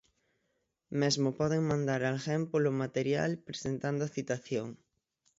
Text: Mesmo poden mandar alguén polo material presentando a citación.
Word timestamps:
Mesmo 1.01 1.27
poden 1.39 1.61
mandar 1.71 2.01
alguén 2.03 2.41
polo 2.51 2.71
material 2.83 3.31
presentando 3.47 4.01
a 4.05 4.13
citación. 4.15 4.67